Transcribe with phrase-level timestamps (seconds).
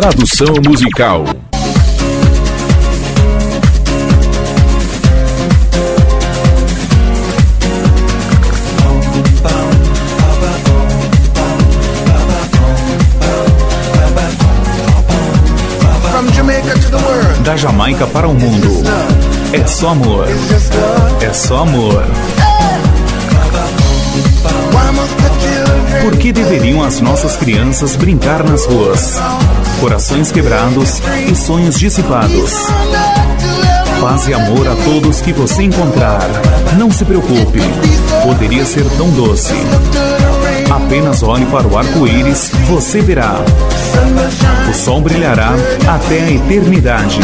[0.00, 1.24] Tradução musical.
[17.42, 18.68] Da Jamaica para o mundo.
[19.52, 20.28] É só amor.
[21.20, 22.04] É só amor.
[26.18, 29.16] Que deveriam as nossas crianças brincar nas ruas?
[29.80, 32.52] Corações quebrados e sonhos dissipados.
[34.00, 36.20] Paz e amor a todos que você encontrar.
[36.76, 37.60] Não se preocupe,
[38.24, 39.54] poderia ser tão doce.
[40.70, 43.36] Apenas olhe para o arco-íris, você verá.
[44.68, 45.52] O sol brilhará
[45.86, 47.20] até a eternidade.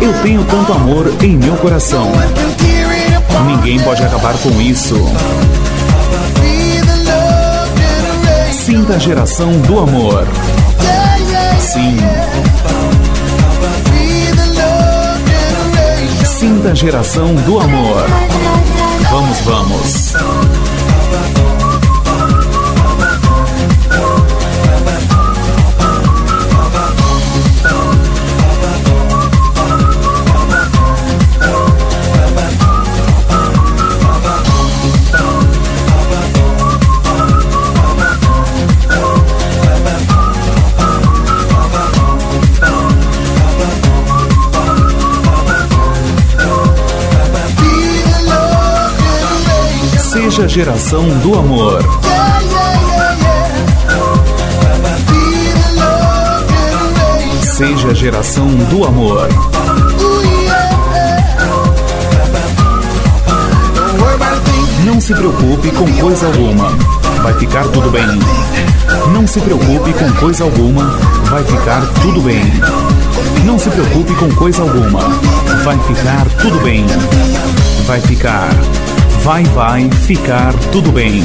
[0.00, 2.10] Eu tenho tanto amor em meu coração.
[3.46, 4.96] Ninguém pode acabar com isso.
[8.88, 10.26] Sinta a geração do amor.
[11.60, 11.98] Sim.
[16.24, 18.06] Sinta a geração do amor.
[19.10, 20.14] Vamos, vamos.
[50.38, 51.84] Seja geração do amor.
[57.42, 59.28] Seja a geração do amor.
[64.84, 66.68] Não se preocupe com coisa alguma,
[67.20, 68.06] vai ficar tudo bem.
[69.12, 70.84] Não se preocupe com coisa alguma,
[71.28, 72.44] vai ficar tudo bem.
[73.44, 75.00] Não se preocupe com coisa alguma,
[75.64, 76.86] vai ficar tudo bem.
[77.88, 78.50] Vai ficar,
[79.22, 81.22] vai, vai ficar tudo bem.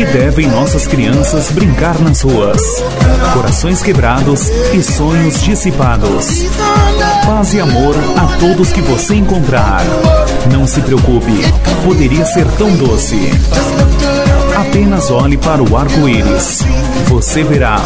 [0.00, 2.58] Que devem nossas crianças brincar nas ruas?
[3.34, 6.46] Corações quebrados e sonhos dissipados.
[7.26, 9.82] Paz e amor a todos que você encontrar.
[10.50, 11.44] Não se preocupe,
[11.84, 13.30] poderia ser tão doce.
[14.56, 16.60] Apenas olhe para o arco-íris.
[17.08, 17.78] Você verá.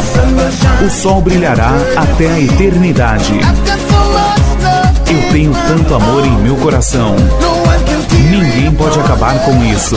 [0.87, 3.41] O sol brilhará até a eternidade.
[5.11, 7.17] Eu tenho tanto amor em meu coração.
[8.31, 9.97] Ninguém pode acabar com isso.